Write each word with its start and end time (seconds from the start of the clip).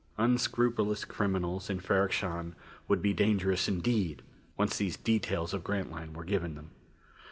Unscrupulous 0.17 1.05
criminals 1.05 1.69
in 1.69 1.79
Ferrok 1.79 2.11
Shahn 2.11 2.55
would 2.87 3.03
be 3.03 3.13
dangerous 3.13 3.67
indeed, 3.67 4.23
once 4.57 4.77
these 4.77 4.97
details 4.97 5.53
of 5.53 5.63
Grantline 5.63 6.13
were 6.13 6.23
given 6.23 6.55
them. 6.55 6.71